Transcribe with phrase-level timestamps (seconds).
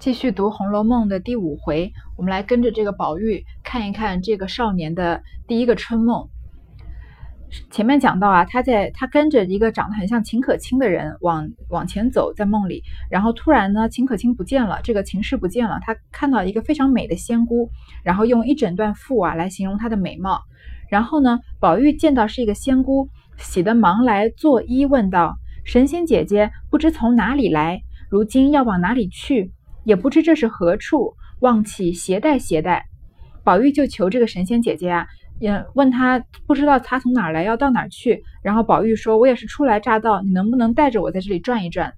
[0.00, 6.26] 继续读《红楼梦》的第五回，我们来跟着这个宝玉看一看这个少年的第一个春梦。
[7.70, 17.68] 前面讲到啊，他在他跟着一个长得很像秦可卿的人往往前走，在梦里，然后突然呢，秦可卿不见了，这个秦氏不见了，他看到一个非常美的仙姑，
[18.02, 20.40] 然后用一整段赋啊来形容她的美貌。
[20.88, 29.52] 然后呢，宝玉见到是一个仙姑，喜得忙来作揖问道：“神仙姐姐，不知从哪里来，如今要往哪里去？”
[29.84, 32.84] 也不知这是何处，望起携带携带。
[33.42, 35.06] 宝玉就求这个神仙姐姐啊，
[35.38, 38.22] 也问他不知道他从哪来，要到哪去。
[38.42, 41.94] 然后宝玉说：“我也是初来乍到，你能不能带着我在这里转一转？”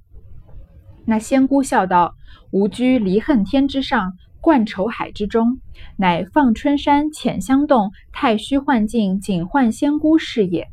[1.04, 2.14] 那仙姑笑道
[2.52, 5.58] ：“吾居离恨天之上，灌愁海之中，
[5.96, 10.68] 乃放春山浅香洞太虚幻境警幻仙姑是也。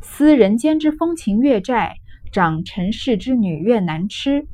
[0.00, 1.96] 思人间之风情月债，
[2.30, 4.46] 长尘世之女怨难痴。”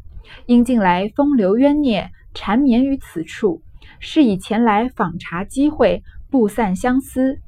[0.46, 3.62] 因近来风流冤孽缠绵于此处，
[4.00, 7.38] 是以前来访查机会，不散相思。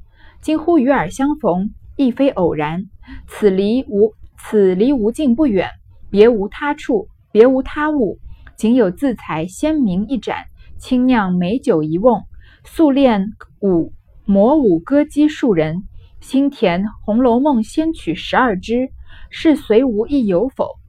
[0.41, 2.85] 今忽与尔相逢，亦非偶然。
[3.27, 5.69] 此离无此离无尽不远，
[6.09, 8.19] 别无他处，别无他物，
[8.55, 10.37] 仅有自采鲜茗一盏，
[10.79, 12.23] 清酿美酒一瓮，
[12.63, 13.93] 素练舞
[14.25, 15.83] 魔舞歌姬数人，
[16.19, 18.89] 新填《红楼梦》仙曲十二支，
[19.29, 20.80] 是随无亦有否？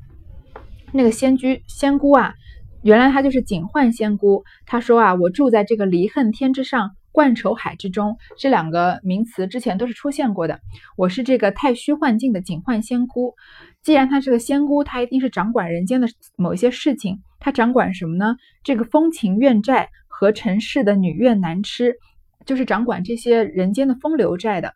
[0.92, 2.34] 那个仙居仙姑啊，
[2.82, 4.44] 原来她就是警幻仙姑。
[4.66, 8.18] 她说啊，我住在这个离恨天之上，灌愁海之中。
[8.36, 10.60] 这两个名词之前都是出现过的。
[10.96, 13.34] 我是这个太虚幻境的警幻仙姑。
[13.82, 17.22] 既然她是个仙姑，她一定是掌管人间的某一些事情。
[17.40, 18.36] 她掌管什么呢？
[18.62, 21.96] 这个风情怨债和尘世的女怨男痴，
[22.44, 24.74] 就是掌管这些人间的风流债的。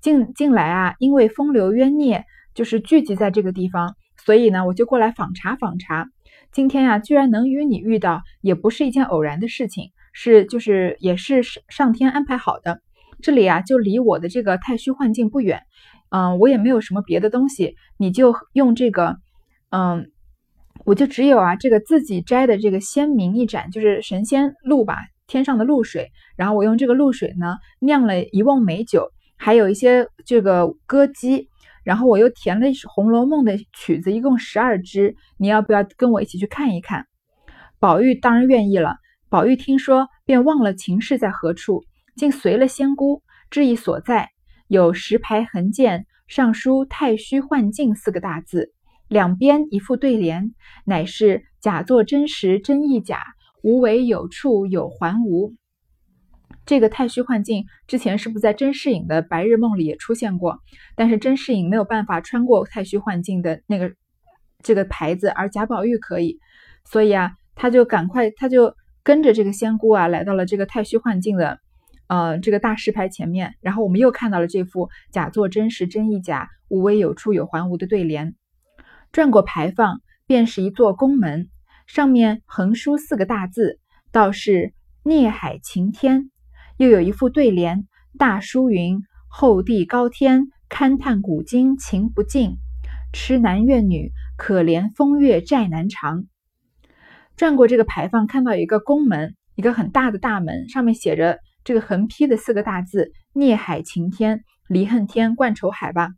[0.00, 2.24] 近近来啊，因为风流冤孽
[2.54, 3.96] 就是聚集在这个地方。
[4.28, 6.06] 所以呢，我就过来访查访查。
[6.52, 12.82] 今天呀，居然能与你遇到，也不是一件偶然的事情，是就是也是上天安排好的。
[13.22, 15.62] 这里啊，就离我的这个太虚幻境不远，
[16.10, 19.16] 嗯，我也没有什么别的东西，你就用这个，
[19.70, 20.10] 嗯，
[20.84, 26.10] 我就只有啊这个自己摘的这个仙茗一盏，就是神仙露吧，天上的露水。
[26.36, 31.47] 然后我用这个露水呢，酿了一瓮美酒，还有一些这个歌姬。
[31.88, 37.06] 然后我又填了《红楼梦》的曲子，一共十二支，你要不要跟我一起去看一看？
[37.80, 38.96] 宝玉当然愿意了。
[39.30, 41.82] 宝玉听说，便忘了秦氏在何处，
[42.14, 44.28] 竟随了仙姑，知意所在，
[44.66, 48.74] 有石牌横剑，上书“太虚幻境”四个大字，
[49.08, 50.52] 两边一副对联，
[50.84, 53.22] 乃是假作真实真亦假，
[53.62, 55.54] 无为有处有还无。
[56.68, 60.58] 这个太虚幻境之前是不是在甄士隐的白日梦里也出现过？
[60.96, 63.94] 但是甄士隐没有办法穿过太虚幻境的那个
[64.62, 66.38] 这个牌子，而贾宝玉可以，
[66.84, 71.58] 所以啊，他就赶快他就跟着这个仙姑啊，来到了这个太虚幻境的
[72.06, 73.54] 呃这个大石牌前面。
[73.62, 78.34] 然后我们又看到了这副“假作真实真亦假，无为有处有还无”的对联。
[79.10, 81.48] 转过牌坊，便是一座宫门，
[81.86, 83.80] 上面横书四个大字，
[84.12, 86.30] 道是“孽海晴天”。
[86.78, 92.52] 又有一副对联，大书云：“后地高天，勘探古今情不尽；
[93.12, 96.26] 痴男怨女，可怜风月债难偿。”
[97.36, 106.10] 转过这个牌坊，看到一个宫门，一个很大的大门，上面写着这个横批的四个大字：“孽海情天，离恨天，冠愁海”吧。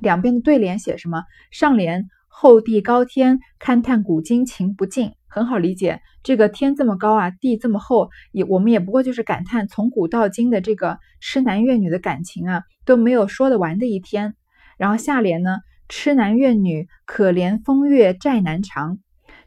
[0.00, 1.24] 两边的对联写什么？
[1.50, 2.06] 上联。
[2.28, 6.00] 后地高天，勘探古今情不尽，很好理解。
[6.22, 14.34] 这个天这么高啊，地这么厚，也我们也不过就是感叹从古到今的这个痴男怨女的感情啊，都没有说得完的一天。
[14.78, 15.58] 然后下联呢，
[15.90, 18.98] 痴男怨女可怜风月债难偿，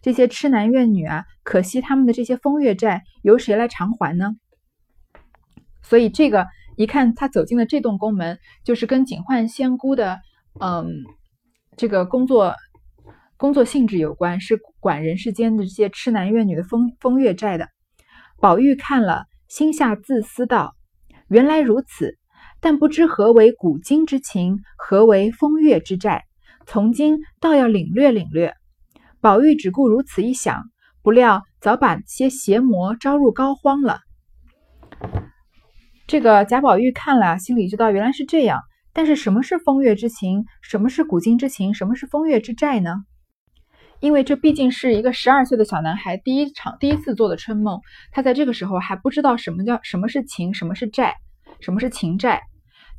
[0.04, 4.36] 这些痴男怨女啊，可惜他们的这些风月债由谁来偿还呢？
[5.82, 6.46] 所以这个
[6.78, 10.20] 一看他走进了这栋宫门，就是跟警幻仙姑的
[10.62, 10.86] 嗯
[11.76, 12.54] 这个工作。
[13.40, 17.70] 工作性质有关，是管人世间的这些痴男怨女的风风月债的。
[18.38, 20.76] 宝玉看了，心下自私道
[21.30, 22.18] ：“原来如此，
[22.60, 26.26] 但不知何为古今之情，何为风月之债。
[26.68, 28.54] 从今倒要领略领略。”
[29.22, 30.66] 宝玉只顾如此一想，
[31.02, 34.02] 不料早把些邪魔招入膏肓了。
[36.08, 38.60] 这个贾宝玉看了，心里知道原来是这样。
[38.92, 40.44] 但是什么是风月之情？
[40.62, 41.74] 什么是古今之情？
[41.74, 42.96] 什么是风月之债呢？
[44.02, 47.80] 因为这毕竟是一个十二岁的小男孩第一场第一次做的春梦，
[48.12, 51.16] 他在这个时候还不知道什么叫什么是情，什么是债，
[51.60, 52.42] 什么是情债。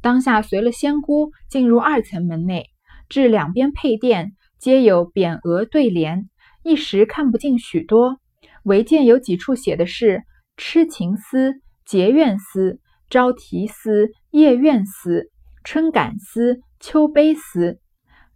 [0.03, 2.67] 当下随了仙姑进入二层门内，
[3.09, 6.29] 至两边配殿，皆有匾额对联，
[6.63, 8.19] 一时看不尽许多。
[8.65, 10.23] 唯见有几处写的是
[10.57, 11.55] 痴情思、
[11.87, 15.31] 结怨思、朝啼思、夜怨思、
[15.65, 17.81] 春感思、秋悲思。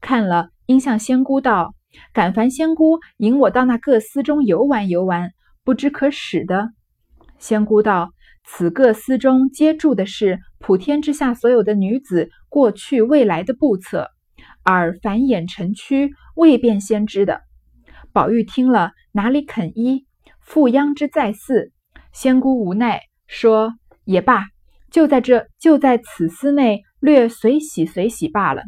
[0.01, 1.75] 看了，应向仙姑道
[2.13, 5.33] ：“敢烦仙姑引我到那各司中游玩游玩，
[5.65, 6.71] 不知可使的。”
[7.39, 8.13] 仙姑道
[8.45, 14.09] ：“此各司中皆注的是普天之下所有的女子过去未来的簿册，
[14.63, 17.43] 而繁衍成躯，未便先知的。”
[18.13, 20.07] 宝玉听了，哪里肯依？
[20.41, 21.73] 复央之再四，
[22.13, 23.75] 仙姑无奈说
[24.05, 24.45] ：“也罢，
[24.91, 28.63] 就在这就在此司内略随喜随喜罢了。”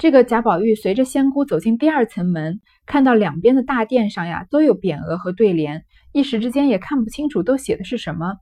[0.00, 8.36] 这个贾宝玉随着仙姑走进第二层门，看到两边的大殿上呀都有匾额和对联，一时之间也看不清楚都写的是什么。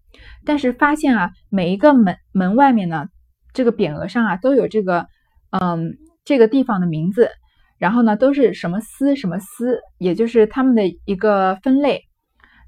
[0.44, 3.08] 但是发现啊，每一个门门外面呢，
[3.52, 5.08] 这个匾额上啊都有这个
[5.50, 7.28] 嗯这个地方的名字。
[7.76, 12.04] 然后呢，都是什么司什么司，也就是他们的一个分类。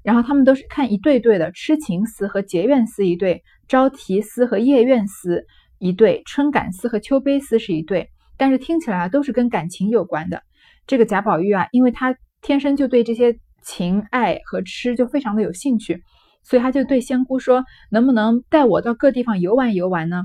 [0.03, 5.45] 然后他们都是看一对对的，痴情司和结怨司一对，朝啼司和夜怨司
[5.79, 8.09] 一对，春感司和秋悲司是一对。
[8.41, 10.41] 但是听起来啊，都是跟感情有关的。
[10.87, 16.01] 这个贾宝玉啊，因为他天生就对这些情爱和痴就非常的有兴趣，
[16.41, 20.23] 所以他就对仙姑说：“能不能带我到各地方游玩游玩呢？”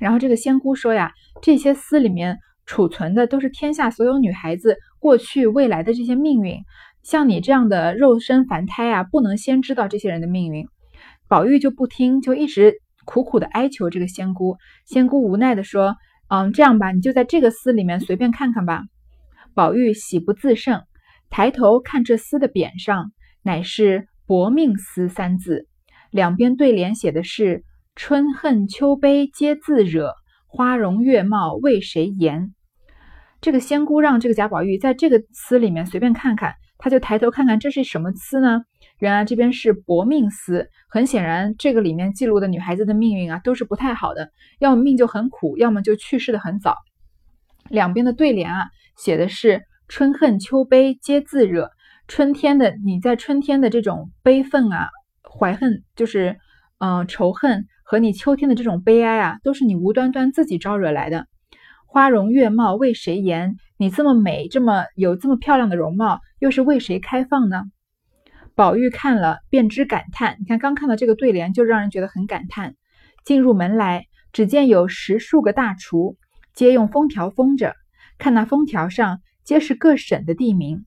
[0.00, 2.38] 然后这个仙姑说呀：“这些司里面。”
[2.70, 6.58] 储存的都是天下所有女孩子过去未来的这些命运，
[7.02, 10.66] 像你这样的肉身凡胎啊，不能先知道这些人的命运。
[11.28, 12.74] 宝玉就不听，就一直
[13.06, 14.58] 苦苦的哀求这个仙姑。
[14.84, 15.96] 仙姑无奈的说
[16.28, 18.84] ：“嗯，这样吧，你就在这个司里面随便看看吧。”
[19.54, 20.82] 宝玉喜不自胜，
[21.30, 25.66] 抬头看这司的匾上，乃是“薄命司”三字，
[26.10, 27.64] 两边对联写的是
[27.96, 30.14] “春恨秋悲皆自惹，
[30.46, 32.54] 花容月貌为谁言”。
[33.40, 38.62] 这个仙姑让这个贾宝玉在这个司里面随便看看，他就抬头看看这是什么司呢？
[38.98, 46.76] 原来这边是薄命司，很显然这个里面记录的女孩子的命运啊都是不太好的，要么命就很苦，要么就去世的很早。
[47.68, 51.70] 两边的对联啊写的是春恨秋悲皆自惹，
[52.08, 54.88] 春天的你在春天的这种悲愤啊、
[55.22, 56.36] 怀恨，就是
[56.78, 61.26] 嗯仇恨和你秋天的这种悲哀啊，都是你无端端自己招惹来的。
[61.86, 63.56] 花容月貌为谁言？
[63.78, 67.62] 你这么美，这么有这么漂亮的容貌，又是为谁开放呢？
[68.58, 70.36] 宝玉看了，便知感叹。
[70.40, 72.74] 你看，刚看到这个对联，就让人觉得很感叹。
[73.24, 76.16] 进入门来，只见有十数个大厨，
[76.54, 77.76] 皆用封条封着。
[78.18, 80.86] 看那封条上，皆是各省的地名。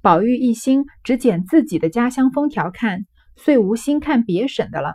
[0.00, 3.00] 宝玉一心只捡自己的家乡封条看，
[3.34, 4.94] 遂无心看别省的了。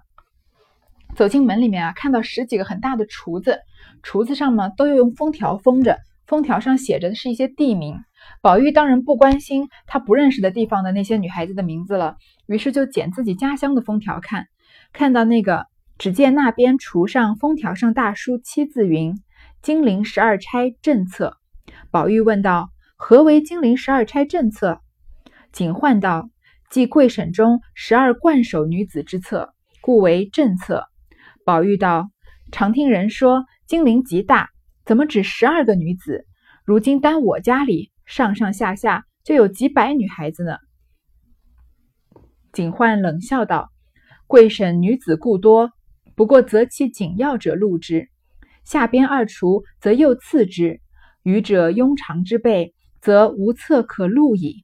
[1.17, 3.59] 走进门里面啊，看到十几个很大的厨子。
[4.01, 7.97] 厨子上呢，都要用封条封着，封条上写着的是一些地名。
[8.41, 12.17] 宝玉当然不关心他不认识的地方的那些女孩子的名字了，
[12.47, 14.47] 于是就捡自己家乡的封条看。
[14.91, 15.65] 看到那个，
[15.97, 19.15] 只见那边橱上封条上大书七字云
[19.61, 21.37] ：“金陵十二钗正册。”
[21.91, 24.81] 宝玉问道：“何为金陵十二钗正册？”
[25.51, 26.29] 警幻道
[26.69, 30.85] ：“即贵省中十二冠首女子之册，故为正册。”
[31.45, 32.09] 宝玉道
[32.51, 34.49] ：“常听人说。”金陵极大，
[34.85, 36.27] 怎么只十二个女子？
[36.65, 40.57] 如今单我家里上上下下就有几百女孩子呢。
[42.51, 43.71] 警幻冷笑道
[44.27, 45.71] ：“贵省女子故多，
[46.15, 48.07] 不过择其紧要者录之；
[48.63, 50.81] 下边二厨则又次之，
[51.23, 54.63] 余者庸常之辈，则无册可录矣。”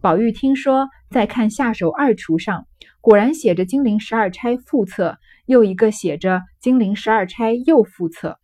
[0.00, 2.66] 宝玉听说，再看下手二厨上，
[3.02, 5.18] 果然写着“金陵十二钗副册”。
[5.44, 8.38] 又一个写着“金陵十二钗”又副册。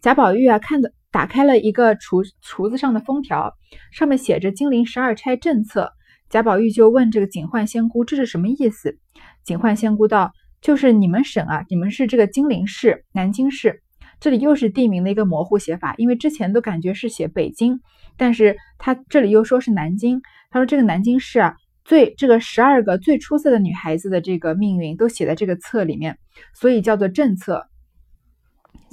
[0.00, 3.54] 贾宝玉啊，看的打开了一个橱橱子上的封条，
[3.92, 5.92] 上面写着“金陵十二钗正册”。
[6.28, 8.98] 贾宝玉就问这个警幻仙姑：“这是什么意思？”
[9.46, 13.80] 警幻仙姑道：“就是你们省啊，你们是这个金陵市、南京市，
[14.18, 17.78] 这里又是地名的一个模糊写法，因为之前都感觉是写北京，
[18.16, 20.20] 但是他这里又说是南京。
[20.50, 21.54] 他说这个南京市啊。”
[21.84, 26.16] 最这个十二个最出色的女孩子的这个命运都写在这个册里面，
[26.54, 27.66] 所以叫做正册。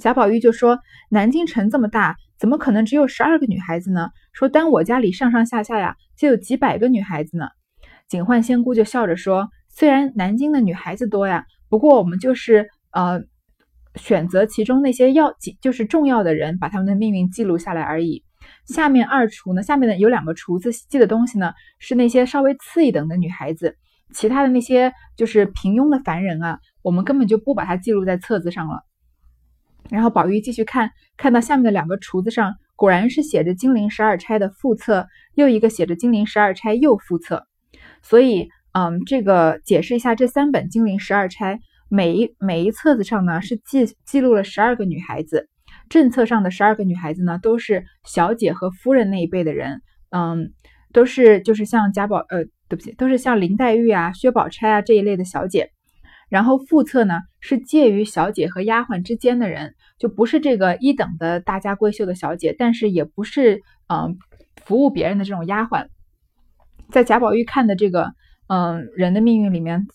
[0.02, 0.80] 贾宝玉就说
[1.10, 4.10] ：“南京城这么大，怎么可能只有十二个女孩子呢？
[4.32, 7.46] 说单我家里上上下下呀，就有几百个女孩子呢。”
[8.10, 13.22] 警幻仙姑就笑着说：“虽然南京的女孩子多呀，不过我们就是呃
[13.94, 18.24] 选择其中那些要紧就是重要的人，把他们的命运记录下来而已。”
[18.66, 19.62] 下面二厨呢？
[19.62, 23.76] 下面的有两个厨子记的东西呢，是那些稍微次一等的女孩子，
[24.12, 28.82] 其他的那些就是平庸的凡人啊，我们根本就不把它记录在册子上了。
[29.92, 37.46] 然后宝玉继续看，看到下面的两个橱子上，果然是写着金陵十二钗的副册，又一个写着金陵十二钗右副册。
[38.02, 45.50] 所以，嗯，这个解释一下这三本金陵十二钗，每一每一册子上呢是记记录了十二个女孩子，
[45.90, 50.54] 正册上的十二个女孩子呢都是小姐和夫人那一辈的人，嗯，
[50.94, 55.70] 都是就是像贾宝呃，对不起，都是像林黛玉啊、薛宝钗啊这一类的小姐。
[56.32, 64.16] 然后副侧呢是介于小姐和丫鬟之间的人，就不是这个一等的大家闺秀的小姐，但是也不是嗯
[64.64, 65.88] 服务别人的这种丫鬟。
[66.90, 68.14] 在贾宝玉看的这个
[68.46, 69.86] 嗯人的命运里面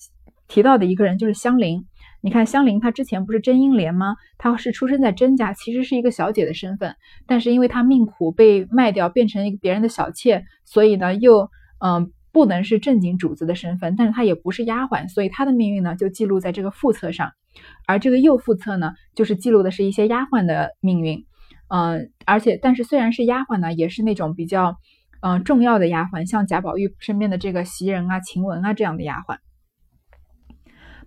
[0.47, 1.85] 提到的一个人就是香菱。
[2.21, 4.15] 你看香菱她之前不是甄英莲吗？
[4.37, 12.11] 她是出生在甄家，其实是一个小姐的身份，但是因为她命苦被卖掉变成一个别人的小妾，所以呢又嗯。
[12.37, 17.31] 不能是正经主子的身份，但是她也不是丫鬟，所以她的命运呢就记录在这个副册上，
[17.87, 21.25] 而这个右副册呢，就是记录的是一些丫鬟的命运，
[21.69, 24.77] 嗯，而且但是虽然是丫鬟呢，也是那种比较
[25.21, 29.39] 嗯重要的丫鬟，像贾宝玉身边的这个袭人啊、晴雯啊这样的丫鬟。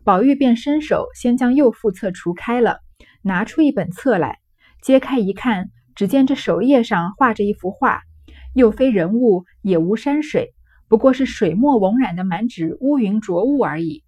[0.02, 2.80] 宝玉便伸手先将右副册除开了，
[3.22, 4.38] 拿出一本册来，
[4.82, 8.00] 揭开一看，只见这首页上画着一幅画，
[8.52, 10.54] 又非人物，也无山水。
[10.90, 14.02] 不过是水墨蒙染的满纸乌云浊雾而已。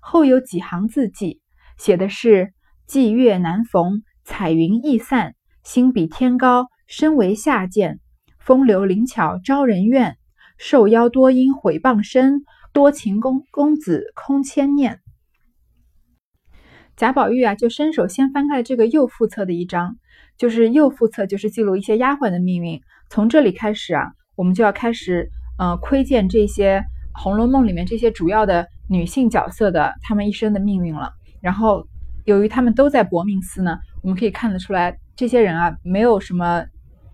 [0.00, 1.40] 后有几行字迹，
[1.78, 2.52] 写的是
[2.86, 8.00] “霁月难逢，彩云易散，心比天高，身为下贱。
[8.38, 10.18] 风流灵巧招人怨，
[10.58, 12.42] 受邀多因毁谤身，
[12.74, 15.00] 多情公公子空牵念。”
[16.96, 19.96] 贾宝玉啊，就伸手先翻开了这个右副册的一章，
[20.36, 22.82] 就是右副册，就是记录一些丫鬟的命运。
[23.08, 25.30] 从这里开始啊，我们就要开始。
[25.58, 26.80] 呃，窥见这些
[27.12, 31.12] 《红楼梦》里面这些主要的女性角色的她们一生的命运了。
[31.40, 31.86] 然后，
[32.24, 36.64] 由于她们都在薄命司呢，我们可以看得出来，这些人啊，没有什么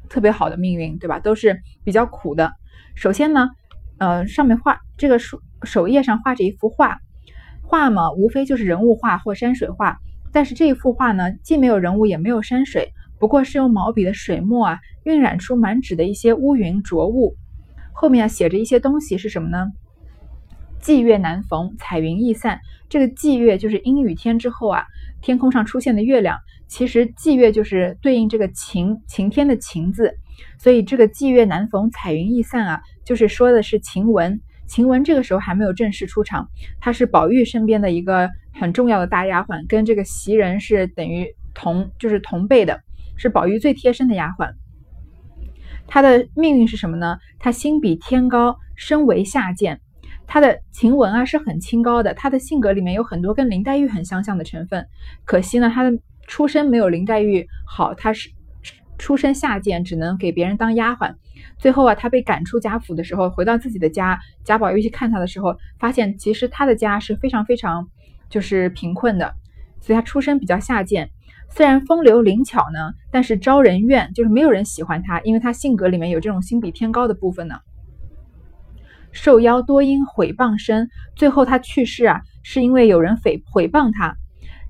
[0.08, 1.20] 特别好的命运，对吧？
[1.20, 2.52] 都是比较苦的。
[2.94, 3.48] 首先呢，
[3.98, 6.98] 呃，上面画这个书首页上画着一幅画，
[7.62, 9.98] 画嘛，无非就是人物画或山水画。
[10.32, 17.36] 但是这一幅画呢，既没有人物，也没有山水，不过是用毛笔的水墨啊，晕染出满纸的一些乌云浊雾。
[17.92, 19.66] 后面写着一些东西是什么呢？
[20.80, 22.60] 霁月难逢，彩云易散。
[22.88, 24.84] 这个霁月就是阴雨天之后啊，
[25.20, 26.38] 天空上出现的月亮。
[26.66, 30.14] 其实霁月就是对应这个晴晴天的晴字，
[30.58, 34.40] 所以这个霁月难逢，彩云易散啊，就是说的是晴雯。
[34.66, 36.48] 晴雯这个时候还没有正式出场，
[36.80, 42.80] 她是宝玉身边的一个很重要的大丫鬟，跟这个袭人是等于同就是同辈的，
[43.16, 44.52] 是宝玉最贴身的丫鬟。
[45.92, 47.18] 他的命运是什么呢？
[47.38, 49.78] 他心比天高，身为下贱。
[50.26, 54.88] 他的晴雯啊是很清高的，他的性格里面有很多跟林黛玉很相像的成分。
[55.26, 55.92] 可惜呢，他的
[56.26, 58.30] 出身没有林黛玉好，他是
[58.96, 61.14] 出身下贱，只能给别人当丫鬟。
[61.58, 67.86] 最后啊，他被赶出贾府的时候，回到自己的家，贾宝玉去看他的时候，发现其实他的家是非常非常
[68.30, 69.34] 就是贫困的，
[69.78, 71.10] 所以他出身比较下贱。
[71.54, 77.56] 虽然风流灵巧呢，但是招人怨，就是没有人喜欢他，因为他性格里面有这种心比天高的部分呢。
[79.12, 84.16] 受邀多因毁谤身，最后他去世啊，是因为有人诽毁谤他。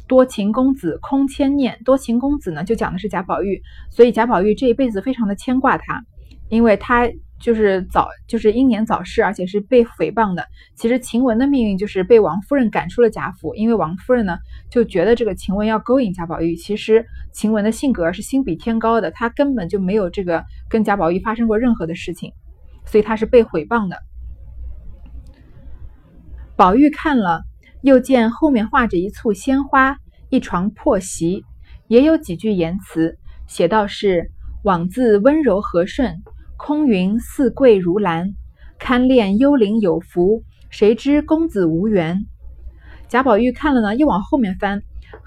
[0.09, 6.05] 多情公子空牵念，多情公子呢，就讲的是贾宝玉，所以贾宝玉这一辈子非常的牵挂他，
[6.49, 7.09] 因为他。
[7.43, 10.47] 就是早就是英年早逝，而且是被诽谤的。
[10.77, 14.39] 其实晴雯的命运就是被王夫人赶出了贾府，因为王夫人呢
[14.71, 16.55] 就觉得这个晴雯要勾引贾宝玉。
[16.55, 22.33] 其实晴雯的性格是心比天高的，她根本就没有这个跟贾宝玉发生过任何的事情，
[22.87, 23.99] 所以她是被诽谤的。
[26.57, 27.43] 宝玉看了，
[27.83, 29.97] 又见后面画着一簇鲜花，
[30.31, 31.45] 一床破席，
[31.89, 33.19] 也有几句言辞，
[33.49, 34.31] 写道是
[34.63, 36.23] “枉自温柔和顺”。
[36.65, 38.35] 空云似桂如兰，
[38.79, 42.25] 堪恋幽灵有福，谁知公子无缘。
[43.09, 44.81] 贾宝玉看了呢，又往后面翻，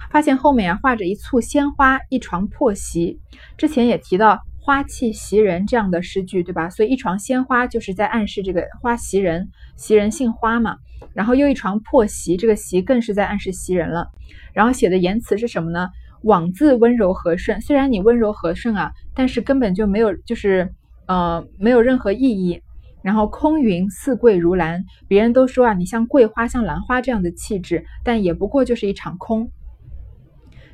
[0.10, 3.20] 发现后面啊画着一簇鲜花，一床破席。
[3.58, 6.70] 之前也提到花气袭人这样的诗句，对吧？
[6.70, 10.78] 所以一床鲜花就是在暗示这个花袭人，袭人姓花嘛。
[11.14, 14.08] 然后又一床破席，这个席更是在暗示袭人了。
[14.54, 15.90] 然后写的言辞是什么呢？
[16.24, 20.74] 枉自温柔和顺，虽然你温柔和顺啊，但是根本就没有就是。
[21.08, 22.62] 呃，没有任何意义。
[23.02, 29.52] 然后空云似桂如兰，别人都说啊，你像桂花，像兰花这样的气质，但也不过就是一场空。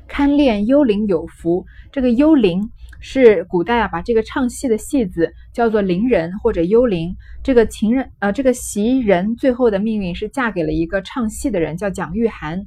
[0.08, 2.70] 堪恋幽灵有福，这个幽灵
[3.00, 7.14] 是古代啊，把这个唱戏的戏子叫做伶人或者幽灵。
[7.42, 12.64] 这个情人呃，这个袭人最后的命运是嫁给了一个唱戏的人，叫蒋玉菡。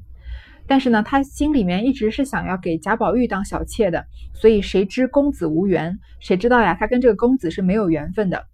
[0.67, 5.97] 但是呢，他心里面一直是想要给贾宝玉当小妾的，所以谁知公子无缘？
[6.19, 6.75] 谁知道呀？
[6.79, 8.45] 他跟这个公子是没有缘分的。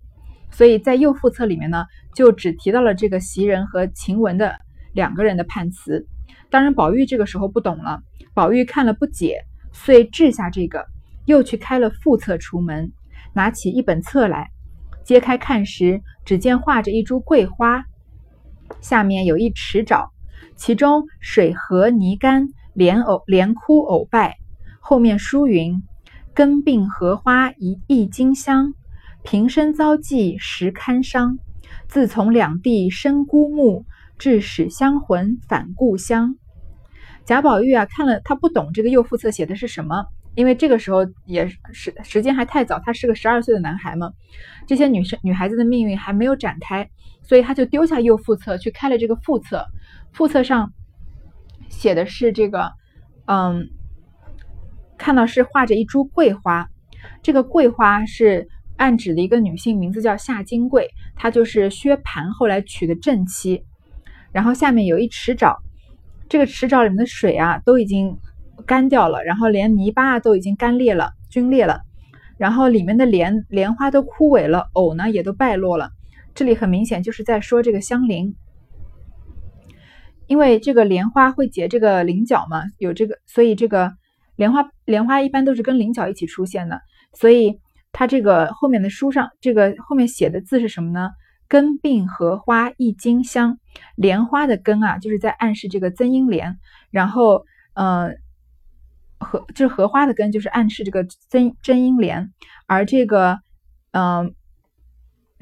[0.52, 4.54] 所以在右副册里面呢，就只提到了这个袭人和晴雯的
[4.94, 6.06] 两个人的判词。
[6.50, 8.02] 当然，宝玉这个时候不懂了，
[8.34, 10.86] 宝玉看了不解，遂掷下这个，
[11.26, 12.92] 又去开了副册出门，
[13.34, 14.52] 拿起一本册来，
[15.06, 17.86] 揭开看时，只见画着一株桂花，
[18.82, 20.11] 下面有一池沼。
[20.62, 24.38] 其中水河泥干连藕连枯藕败，
[24.80, 25.82] 后面书云
[26.36, 28.76] ：“根病荷花一一金香，
[29.24, 31.40] 平生遭际时堪伤。
[31.88, 33.88] 自从两地生孤木，
[34.20, 36.36] 致使香魂返故乡。”
[37.26, 44.12] 贾宝玉啊，看了他不懂这个右副册写的是什么，因为这个时候也是时间还太早，他是个十二岁的男孩嘛，
[44.68, 46.88] 这些女生女孩子的命运还没有展开，
[47.24, 49.66] 所以他就丢下右副册去开了这个副册。
[50.14, 50.74] 副册上
[51.70, 52.72] 写的是这个，
[53.26, 53.70] 嗯，
[54.98, 56.70] 看到是画着一株桂花，
[57.24, 63.64] 这个桂花是暗指的一个女性，名字叫夏金桂，她就是薛蟠后来娶的正妻。
[64.32, 65.58] 然后下面有一池沼，
[66.30, 68.18] 这个池沼里面的水啊都已经
[68.66, 71.82] 干掉了，然后连泥巴都已经干裂了、皲裂了，
[72.38, 75.90] 然后里面的莲莲花都枯萎了，藕呢也都败落了。
[76.34, 78.36] 这里很明显就是在说这个香菱。
[80.32, 83.92] 因为这个莲花会结这个菱角嘛，有这个，所以这个
[84.38, 86.80] 莲花莲花一般都是跟菱角一起出现的。
[87.12, 87.60] 所以
[87.92, 91.10] 它这个后面的书上，这个后面写的字是什么呢？
[91.50, 93.58] 根并荷花一茎香，
[93.98, 96.58] 莲花的根啊，就是在暗示这个增英莲。
[96.92, 98.14] 然后，呃，
[99.20, 102.32] 荷就是荷花的根，就是暗示这个增真英莲。
[102.68, 103.40] 而这个，
[103.92, 104.34] 嗯，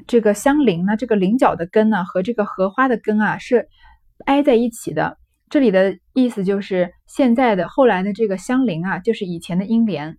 [0.08, 3.68] 这个香菱呢，这个菱角的根呢，和这个荷花的根啊，是。
[4.26, 10.18] 挨在一起的，这里的意思就是现在的后来的这个香菱啊，就是以前的英莲，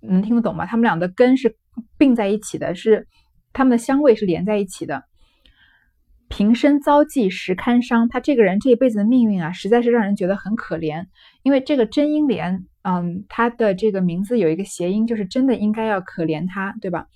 [0.00, 0.66] 能听得懂吗？
[0.66, 1.56] 他们俩的根是
[1.98, 3.06] 并在一起的，是
[3.52, 5.04] 他们的香味是连在一起的。
[6.28, 11.06] 平生遭际实堪伤，他这个人这一辈子的命运啊，实在是让人觉得很可怜。
[11.42, 17.06] 因为这个真英莲，嗯，他的这个名字有一个谐音，就是真的应该要可怜他，对吧？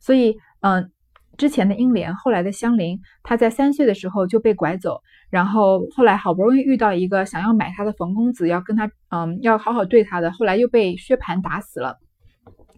[0.00, 0.90] 所以，嗯。
[1.36, 11.98] 之前的英莲，后来的香菱，她在三岁的时候就被拐走，然后后来好不容易遇到一个想要买她的冯公子，要跟她，嗯，要好好对她的，后来又被薛蟠打死了，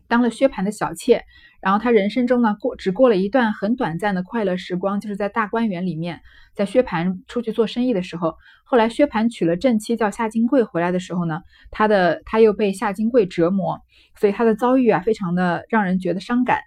[0.09, 1.23] 当了薛蟠的小妾。
[1.61, 6.21] 然后她人生中呢，过只过了一段很短暂的快乐时光，就是在大观园里面，
[6.55, 11.41] 在薛蟠出去做生意的时候，后来薛蟠娶了正妻叫夏金桂回来的时候呢，
[11.73, 13.81] 她的她又被夏金桂折磨，
[14.21, 16.61] 所以她的遭遇啊，非常的让人觉得伤感。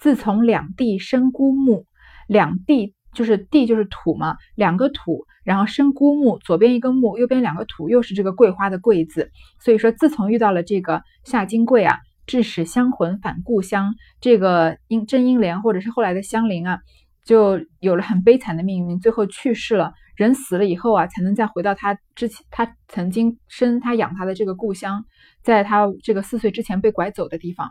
[0.00, 1.84] 自从两地生孤木，
[2.26, 9.30] 两地就是地就是土嘛，两个土，然后生孤木，左边一个木，右边两个土，又是这个桂花的桂字。
[9.60, 16.78] 所以说，自从遇到了这个夏金桂啊，致使香魂返故乡，这个英真英莲或者是后来的香菱啊，
[17.24, 19.92] 就有了很悲惨的命运，最后去世了。
[20.16, 25.04] 人死了以后啊，才能再回到他之前他曾经生他养他的这个故乡，
[25.42, 27.70] 在他这个四岁之前被拐走的地方。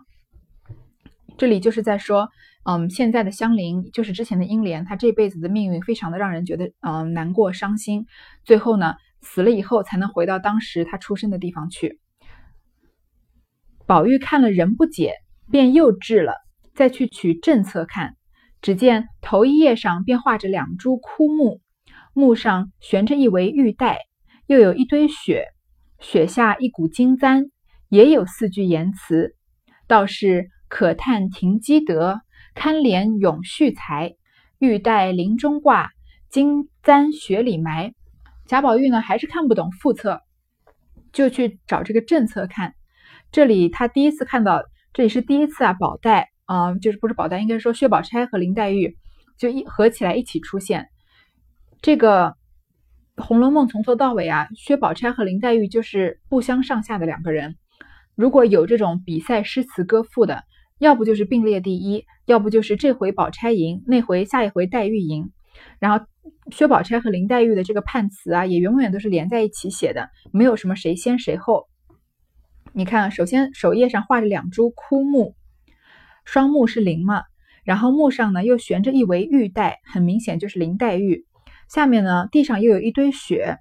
[1.40, 2.28] 这里就是在说，
[2.66, 8.08] 嗯，现在的香菱就是之前的英莲，她这辈子的命运非常的让人觉得，嗯，难过伤心。
[8.44, 12.02] 最后呢，死了以后才能回到当时她出生的地方去。
[13.88, 15.14] 宝玉看了仍不解，
[15.50, 16.34] 便又掷了，
[16.76, 18.18] 再去取正册看，
[18.62, 21.62] 只见头一页上便画着两株枯木，
[22.14, 24.00] 木上悬着一围玉带，
[24.46, 25.46] 又有一堆雪，
[26.02, 27.50] 雪下一股金簪，
[27.88, 29.38] 也有四句言辞，
[29.88, 30.50] 倒是。
[30.70, 32.22] 可叹停机德，
[32.54, 34.16] 堪怜永续财。
[34.60, 35.92] 玉带林中挂，
[36.30, 37.94] 金簪雪里埋。
[38.46, 40.22] 贾宝玉呢，还是看不懂副册，
[41.14, 42.76] 就去找这个正册看。
[43.32, 48.98] 这里他第一次看到，这里是第一次啊，宝黛啊，就是不是宝黛，应该说薛宝钗和林黛玉
[49.38, 50.90] 就一合起来一起出现。
[51.82, 52.36] 这个
[53.24, 57.56] 《红楼梦》从头到尾啊，薛宝钗和林黛玉就是不相上下的两个人。
[58.14, 60.44] 如果有这种比赛诗词歌赋的。
[60.80, 65.30] 要不就是并列第一，要不就是这回宝钗赢，那回下一回黛玉赢。
[65.78, 66.06] 然后
[66.52, 71.68] 薛宝钗和林黛玉的这个判词啊，也永远都是连在一起写的，没有什么谁先谁后。
[72.72, 75.36] 你看，首先首页上画着两株枯木，
[76.24, 77.24] 双木是林嘛，
[77.66, 81.26] 然后木上呢又悬着一围玉带，很明显就是林黛玉。
[81.68, 83.58] 下面呢地上又有一堆雪，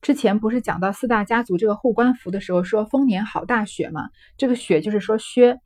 [0.00, 5.58] 之前不是讲到四大家族这个护官符的时候说丰年好大雪嘛，这个雪就是说薛。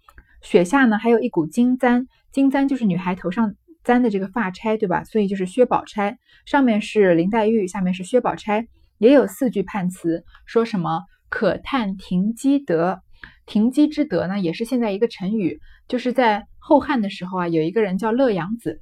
[0.48, 3.52] 雪下呢，还有一股金簪，金簪就是女孩头上
[3.84, 5.04] 簪的这个发钗，对吧？
[5.04, 8.66] 所以就是薛宝钗，上面是林黛玉，下面是薛宝钗。
[8.96, 13.02] 也有四句判词，说什么可叹停机德。
[13.44, 18.80] 停机之德呢，也是现在一个成语，就是在后汉的时候啊，有一个人叫乐阳子，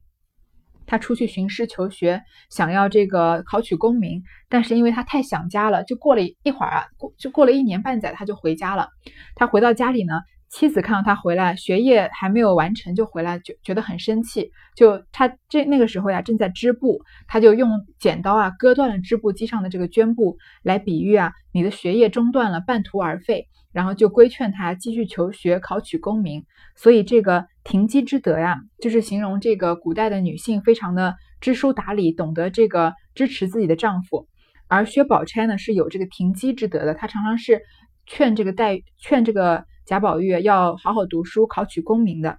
[0.87, 8.89] 他出去寻师求学，想要这个考取功名，但是因为他太想家了，就过了一会儿啊，过就过了一年半载，他就回家了。
[9.35, 10.21] 他回到家里呢。
[10.49, 14.53] 妻子看到他回来，学业还没有完成就回来，就觉得很生气。
[14.77, 23.49] 就他这那个时候呀，正在织布，他就用剪刀啊割断了织布机上的这个绢布，来比喻啊你的学业中断了，半途而废。
[23.73, 26.47] 然后就规劝他继续求学，考取功名。
[26.77, 34.29] 所以这个停机之德呀，就是形容这个古代的女性非常的知书达理，懂得这个支持自己的丈夫。
[34.69, 37.61] 而薛宝钗呢是有这个停机之德的，她常常是
[38.07, 39.67] 劝这个黛劝这个。
[39.87, 42.39] 贾宝玉要好好读书，考取功名的，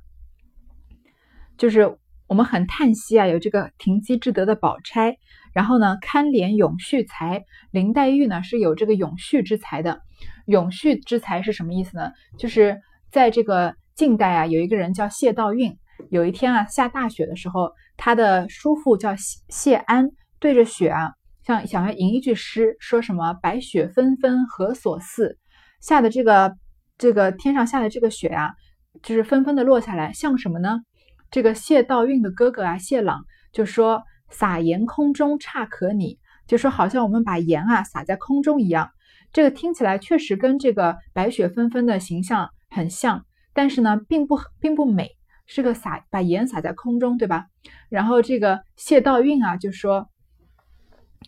[1.58, 5.16] 就是我们很叹息啊，有这个停机之德的宝钗，
[5.54, 10.02] 然后呢，堪怜永续才，林黛玉呢是有这个永续之才的。
[10.46, 12.12] 永续之才是什么意思呢？
[12.38, 12.82] 就是
[13.12, 15.78] 在这个晋代啊，有一个人叫谢道韫，
[16.10, 20.10] 有一天啊下大雪的时候，他的叔父叫谢谢安，
[20.42, 21.14] 对着雪啊，
[21.46, 25.38] 像想要吟一句诗，说什么“白雪纷纷何所似”，
[25.80, 26.54] 下的这个。
[26.98, 28.56] 这个天上下的这个雪呀，
[29.04, 30.82] 就是纷纷的落下来，像什么呢？
[31.30, 38.90] 这个谢道韫的哥哥啊，谢朗就说：“撒盐空中差可拟。”就说好像我们把盐啊撒在空中一样。
[39.34, 45.12] 这个听起来确实跟这个白雪纷纷的形象很像，但是呢，并不并不美，
[45.46, 47.46] 是个撒把盐撒在空中，对吧？
[47.90, 50.10] 然后这个谢道韫啊就说。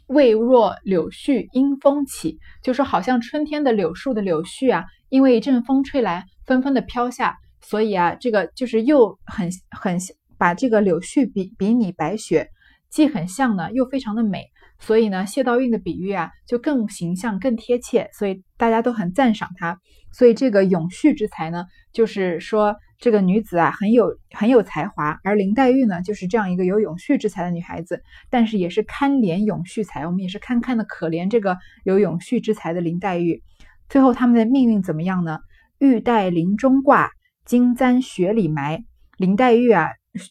[0.07, 9.97] 未若柳絮因风起，就说好像春天的柳树的柳絮啊，因为一阵风吹来，纷纷的飘下，所以啊，这个就是又很很
[10.38, 12.47] 把这个柳絮比比拟白雪，
[12.89, 14.45] 既很像呢，又非常的美，
[14.79, 19.79] 所以呢，谢道韫的比喻啊，就更形象、更贴切，所以大家都很赞赏他。
[20.11, 22.75] 所以这个永续之才呢，就是说。
[23.01, 33.41] 这个女子啊，很有很有才华，而林黛玉呢，就是这样一个有永续之才的女孩子，但是也是堪怜永续才，我们也是堪堪的可怜这个有永续之才的林黛玉。
[33.87, 35.39] 最后他们的命运怎么样呢？
[35.77, 37.09] 玉带林中挂，
[37.45, 38.83] 金簪雪里埋。
[39.15, 39.87] 林黛玉啊，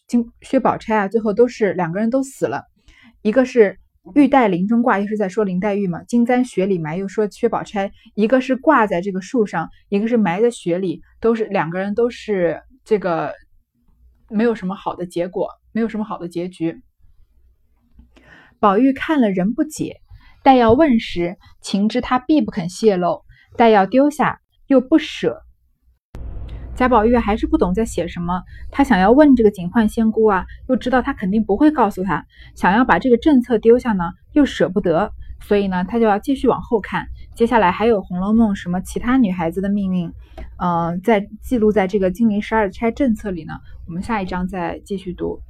[0.06, 2.64] 金薛宝钗啊，最后都是两个人都死了。
[3.22, 3.78] 一个是
[4.14, 7.92] 玉带林中挂，又是在说林黛玉嘛；金簪雪里埋，又说薛宝钗。
[8.14, 12.62] 一个是挂在这个树上，一个是埋在雪里，都是两个人都是。
[12.84, 13.34] 这个
[14.30, 16.80] 没有什么好的结果，没有什么好的结局。
[18.58, 19.96] 宝玉看了仍不解，
[20.42, 23.24] 待要问时，情知他必不肯泄露；
[23.58, 25.42] 待要丢下，又不舍。
[26.78, 32.22] 贾宝玉还是不懂在写什么，他想要问这个警幻仙姑啊，又知道他肯定不会告诉他；
[32.54, 35.10] 想要把这个政策丢下呢，又舍不得，
[35.40, 37.08] 所以呢，他就要继续往后看。
[37.34, 40.12] 接下来还有《红楼梦》什么其他女孩子的命运，
[40.58, 43.54] 嗯，在记录在这个《金陵十二钗》政策里呢。
[43.88, 45.40] 我们下一章再继续读。